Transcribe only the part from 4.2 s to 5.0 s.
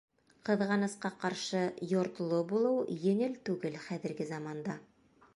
заманда.